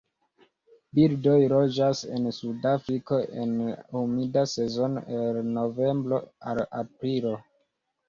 Birdoj 0.99 1.35
loĝas 1.51 2.01
en 2.15 2.25
Sudafriko 2.39 3.21
en 3.45 3.55
la 3.67 3.77
humida 4.01 4.49
sezono 4.57 5.07
el 5.23 5.41
novembro 5.55 6.25
al 6.57 6.67
aprilo. 6.85 7.41